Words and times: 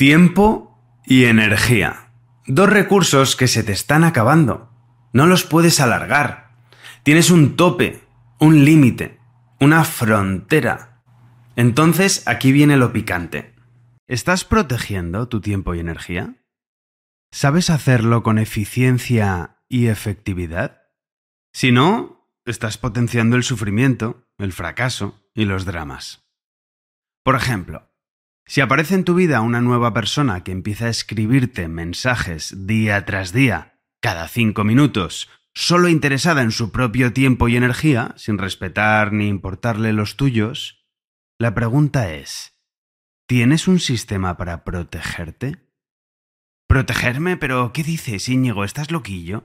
Tiempo 0.00 0.80
y 1.04 1.26
energía. 1.26 2.14
Dos 2.46 2.70
recursos 2.70 3.36
que 3.36 3.46
se 3.46 3.62
te 3.62 3.72
están 3.72 4.02
acabando. 4.02 4.70
No 5.12 5.26
los 5.26 5.44
puedes 5.44 5.78
alargar. 5.78 6.56
Tienes 7.02 7.30
un 7.30 7.54
tope, 7.54 8.08
un 8.38 8.64
límite, 8.64 9.20
una 9.60 9.84
frontera. 9.84 11.02
Entonces 11.54 12.26
aquí 12.26 12.50
viene 12.50 12.78
lo 12.78 12.94
picante. 12.94 13.54
¿Estás 14.08 14.46
protegiendo 14.46 15.28
tu 15.28 15.42
tiempo 15.42 15.74
y 15.74 15.80
energía? 15.80 16.34
¿Sabes 17.30 17.68
hacerlo 17.68 18.22
con 18.22 18.38
eficiencia 18.38 19.58
y 19.68 19.88
efectividad? 19.88 20.80
Si 21.52 21.72
no, 21.72 22.26
estás 22.46 22.78
potenciando 22.78 23.36
el 23.36 23.42
sufrimiento, 23.42 24.26
el 24.38 24.54
fracaso 24.54 25.20
y 25.34 25.44
los 25.44 25.66
dramas. 25.66 26.24
Por 27.22 27.36
ejemplo, 27.36 27.89
si 28.46 28.60
aparece 28.60 28.94
en 28.94 29.04
tu 29.04 29.14
vida 29.14 29.40
una 29.40 29.60
nueva 29.60 29.92
persona 29.92 30.42
que 30.42 30.52
empieza 30.52 30.86
a 30.86 30.90
escribirte 30.90 31.68
mensajes 31.68 32.66
día 32.66 33.04
tras 33.04 33.32
día, 33.32 33.80
cada 34.00 34.28
cinco 34.28 34.64
minutos, 34.64 35.28
solo 35.54 35.88
interesada 35.88 36.42
en 36.42 36.50
su 36.50 36.72
propio 36.72 37.12
tiempo 37.12 37.48
y 37.48 37.56
energía, 37.56 38.14
sin 38.16 38.38
respetar 38.38 39.12
ni 39.12 39.28
importarle 39.28 39.92
los 39.92 40.16
tuyos, 40.16 40.86
la 41.38 41.54
pregunta 41.54 42.12
es, 42.12 42.58
¿tienes 43.26 43.68
un 43.68 43.78
sistema 43.78 44.36
para 44.36 44.64
protegerte? 44.64 45.58
¿Protegerme? 46.66 47.36
¿Pero 47.36 47.72
qué 47.72 47.82
dices, 47.82 48.28
Íñigo? 48.28 48.64
¿Estás 48.64 48.90
loquillo? 48.90 49.44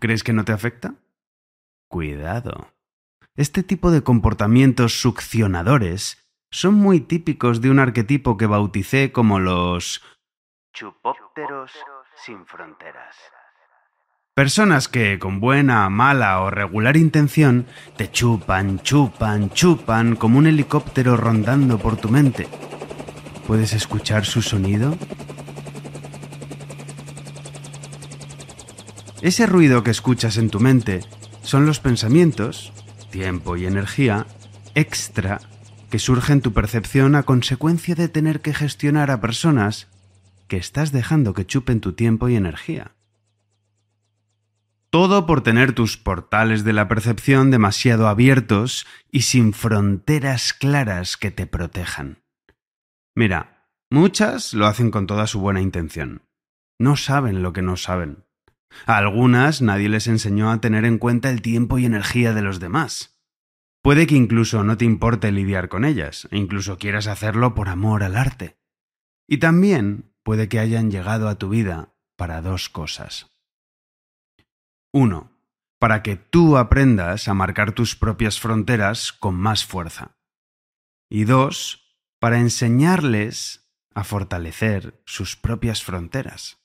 ¿Crees 0.00 0.24
que 0.24 0.32
no 0.32 0.44
te 0.44 0.52
afecta? 0.52 0.94
Cuidado. 1.88 2.72
Este 3.36 3.62
tipo 3.62 3.90
de 3.90 4.02
comportamientos 4.02 5.00
succionadores 5.00 6.27
son 6.50 6.74
muy 6.74 7.00
típicos 7.00 7.60
de 7.60 7.70
un 7.70 7.78
arquetipo 7.78 8.36
que 8.36 8.46
bauticé 8.46 9.12
como 9.12 9.38
los 9.38 10.02
chupópteros 10.72 11.72
sin 12.24 12.46
fronteras. 12.46 13.16
Personas 14.34 14.86
que, 14.86 15.18
con 15.18 15.40
buena, 15.40 15.88
mala 15.90 16.40
o 16.42 16.50
regular 16.50 16.96
intención, 16.96 17.66
te 17.96 18.10
chupan, 18.10 18.78
chupan, 18.80 19.50
chupan 19.50 20.14
como 20.14 20.38
un 20.38 20.46
helicóptero 20.46 21.16
rondando 21.16 21.78
por 21.78 21.96
tu 21.96 22.08
mente. 22.08 22.46
¿Puedes 23.48 23.72
escuchar 23.72 24.24
su 24.24 24.40
sonido? 24.40 24.96
Ese 29.20 29.46
ruido 29.46 29.82
que 29.82 29.90
escuchas 29.90 30.36
en 30.36 30.50
tu 30.50 30.60
mente 30.60 31.00
son 31.42 31.66
los 31.66 31.80
pensamientos, 31.80 32.72
tiempo 33.10 33.56
y 33.56 33.66
energía 33.66 34.26
extra 34.76 35.40
que 35.90 35.98
surge 35.98 36.32
en 36.32 36.40
tu 36.40 36.52
percepción 36.52 37.14
a 37.14 37.22
consecuencia 37.22 37.94
de 37.94 38.08
tener 38.08 38.40
que 38.40 38.54
gestionar 38.54 39.10
a 39.10 39.20
personas 39.20 39.88
que 40.46 40.56
estás 40.56 40.92
dejando 40.92 41.34
que 41.34 41.46
chupen 41.46 41.80
tu 41.80 41.92
tiempo 41.92 42.28
y 42.28 42.36
energía. 42.36 42.92
Todo 44.90 45.26
por 45.26 45.42
tener 45.42 45.74
tus 45.74 45.98
portales 45.98 46.64
de 46.64 46.72
la 46.72 46.88
percepción 46.88 47.50
demasiado 47.50 48.08
abiertos 48.08 48.86
y 49.10 49.22
sin 49.22 49.52
fronteras 49.52 50.54
claras 50.54 51.18
que 51.18 51.30
te 51.30 51.46
protejan. 51.46 52.22
Mira, 53.14 53.66
muchas 53.90 54.54
lo 54.54 54.66
hacen 54.66 54.90
con 54.90 55.06
toda 55.06 55.26
su 55.26 55.40
buena 55.40 55.60
intención. 55.60 56.22
No 56.78 56.96
saben 56.96 57.42
lo 57.42 57.52
que 57.52 57.60
no 57.60 57.76
saben. 57.76 58.24
A 58.86 58.96
algunas 58.96 59.60
nadie 59.60 59.88
les 59.88 60.06
enseñó 60.06 60.50
a 60.50 60.60
tener 60.60 60.84
en 60.84 60.98
cuenta 60.98 61.28
el 61.28 61.42
tiempo 61.42 61.78
y 61.78 61.84
energía 61.84 62.32
de 62.32 62.42
los 62.42 62.60
demás. 62.60 63.17
Puede 63.88 64.06
que 64.06 64.16
incluso 64.16 64.64
no 64.64 64.76
te 64.76 64.84
importe 64.84 65.32
lidiar 65.32 65.70
con 65.70 65.86
ellas, 65.86 66.28
e 66.30 66.36
incluso 66.36 66.76
quieras 66.76 67.06
hacerlo 67.06 67.54
por 67.54 67.70
amor 67.70 68.02
al 68.02 68.16
arte. 68.16 68.58
Y 69.26 69.38
también 69.38 70.12
puede 70.22 70.46
que 70.50 70.58
hayan 70.58 70.90
llegado 70.90 71.26
a 71.26 71.36
tu 71.36 71.48
vida 71.48 71.94
para 72.14 72.42
dos 72.42 72.68
cosas. 72.68 73.34
Uno, 74.92 75.32
para 75.78 76.02
que 76.02 76.16
tú 76.16 76.58
aprendas 76.58 77.28
a 77.28 77.32
marcar 77.32 77.72
tus 77.72 77.96
propias 77.96 78.38
fronteras 78.38 79.14
con 79.14 79.36
más 79.36 79.64
fuerza. 79.64 80.18
Y 81.08 81.24
dos, 81.24 81.96
para 82.20 82.40
enseñarles 82.40 83.72
a 83.94 84.04
fortalecer 84.04 85.02
sus 85.06 85.34
propias 85.34 85.82
fronteras. 85.82 86.62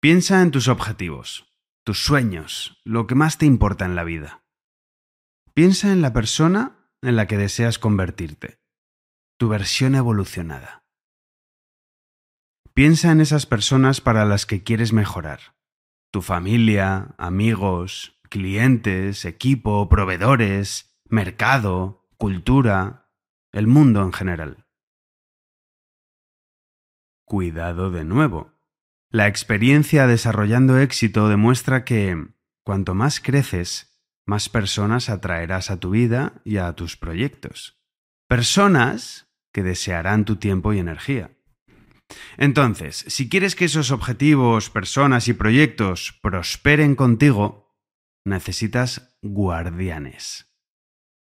Piensa 0.00 0.42
en 0.42 0.50
tus 0.50 0.66
objetivos, 0.66 1.54
tus 1.84 2.02
sueños, 2.02 2.80
lo 2.82 3.06
que 3.06 3.14
más 3.14 3.38
te 3.38 3.46
importa 3.46 3.84
en 3.84 3.94
la 3.94 4.02
vida. 4.02 4.39
Piensa 5.54 5.92
en 5.92 6.00
la 6.00 6.12
persona 6.12 6.76
en 7.02 7.16
la 7.16 7.26
que 7.26 7.36
deseas 7.36 7.78
convertirte, 7.78 8.60
tu 9.36 9.48
versión 9.48 9.94
evolucionada. 9.94 10.84
Piensa 12.72 13.10
en 13.10 13.20
esas 13.20 13.46
personas 13.46 14.00
para 14.00 14.24
las 14.24 14.46
que 14.46 14.62
quieres 14.62 14.92
mejorar, 14.92 15.56
tu 16.12 16.22
familia, 16.22 17.14
amigos, 17.18 18.20
clientes, 18.28 19.24
equipo, 19.24 19.88
proveedores, 19.88 20.96
mercado, 21.08 22.08
cultura, 22.16 23.10
el 23.52 23.66
mundo 23.66 24.02
en 24.02 24.12
general. 24.12 24.66
Cuidado 27.24 27.90
de 27.90 28.04
nuevo. 28.04 28.52
La 29.10 29.26
experiencia 29.26 30.06
desarrollando 30.06 30.78
éxito 30.78 31.28
demuestra 31.28 31.84
que, 31.84 32.28
cuanto 32.64 32.94
más 32.94 33.18
creces, 33.18 33.89
más 34.26 34.48
personas 34.48 35.10
atraerás 35.10 35.70
a 35.70 35.78
tu 35.78 35.90
vida 35.90 36.40
y 36.44 36.58
a 36.58 36.72
tus 36.74 36.96
proyectos. 36.96 37.80
Personas 38.28 39.28
que 39.52 39.62
desearán 39.62 40.24
tu 40.24 40.36
tiempo 40.36 40.72
y 40.72 40.78
energía. 40.78 41.36
Entonces, 42.36 43.04
si 43.08 43.28
quieres 43.28 43.54
que 43.54 43.64
esos 43.64 43.90
objetivos, 43.90 44.70
personas 44.70 45.28
y 45.28 45.32
proyectos 45.32 46.18
prosperen 46.22 46.94
contigo, 46.94 47.76
necesitas 48.24 49.16
guardianes. 49.22 50.52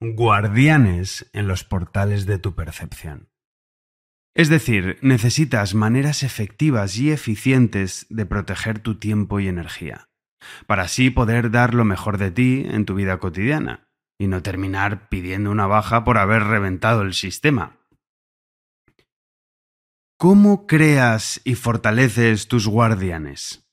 Guardianes 0.00 1.30
en 1.32 1.48
los 1.48 1.64
portales 1.64 2.26
de 2.26 2.38
tu 2.38 2.54
percepción. 2.54 3.30
Es 4.34 4.50
decir, 4.50 4.98
necesitas 5.00 5.74
maneras 5.74 6.22
efectivas 6.22 6.98
y 6.98 7.10
eficientes 7.10 8.06
de 8.10 8.26
proteger 8.26 8.78
tu 8.80 8.98
tiempo 8.98 9.40
y 9.40 9.48
energía 9.48 10.10
para 10.66 10.84
así 10.84 11.10
poder 11.10 11.50
dar 11.50 11.74
lo 11.74 11.84
mejor 11.84 12.18
de 12.18 12.30
ti 12.30 12.66
en 12.68 12.84
tu 12.84 12.94
vida 12.94 13.18
cotidiana 13.18 13.88
y 14.18 14.28
no 14.28 14.42
terminar 14.42 15.08
pidiendo 15.08 15.50
una 15.50 15.66
baja 15.66 16.04
por 16.04 16.18
haber 16.18 16.44
reventado 16.44 17.02
el 17.02 17.14
sistema. 17.14 17.76
¿Cómo 20.18 20.66
creas 20.66 21.40
y 21.44 21.56
fortaleces 21.56 22.48
tus 22.48 22.66
guardianes? 22.66 23.68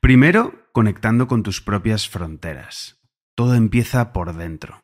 Primero, 0.00 0.68
conectando 0.72 1.28
con 1.28 1.42
tus 1.42 1.60
propias 1.60 2.08
fronteras. 2.08 3.00
Todo 3.36 3.54
empieza 3.54 4.12
por 4.12 4.34
dentro. 4.34 4.82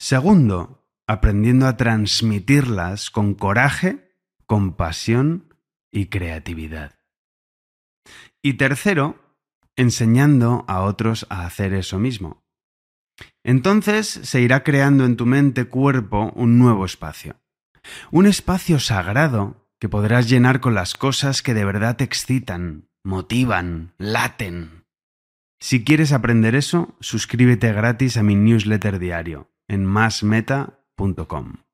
Segundo, 0.00 0.88
aprendiendo 1.06 1.66
a 1.66 1.76
transmitirlas 1.76 3.10
con 3.10 3.34
coraje, 3.34 4.16
compasión 4.46 5.54
y 5.92 6.06
creatividad. 6.06 6.98
Y 8.42 8.54
tercero, 8.54 9.27
enseñando 9.78 10.64
a 10.68 10.82
otros 10.82 11.26
a 11.30 11.46
hacer 11.46 11.72
eso 11.72 11.98
mismo. 11.98 12.42
Entonces 13.42 14.06
se 14.08 14.40
irá 14.42 14.62
creando 14.62 15.06
en 15.06 15.16
tu 15.16 15.24
mente-cuerpo 15.24 16.32
un 16.34 16.58
nuevo 16.58 16.84
espacio. 16.84 17.36
Un 18.10 18.26
espacio 18.26 18.78
sagrado 18.80 19.68
que 19.78 19.88
podrás 19.88 20.28
llenar 20.28 20.60
con 20.60 20.74
las 20.74 20.94
cosas 20.94 21.42
que 21.42 21.54
de 21.54 21.64
verdad 21.64 21.96
te 21.96 22.04
excitan, 22.04 22.88
motivan, 23.04 23.94
laten. 23.96 24.84
Si 25.60 25.84
quieres 25.84 26.12
aprender 26.12 26.54
eso, 26.54 26.96
suscríbete 27.00 27.72
gratis 27.72 28.16
a 28.16 28.22
mi 28.22 28.34
newsletter 28.34 28.98
diario 28.98 29.50
en 29.68 29.84
masmeta.com. 29.84 31.67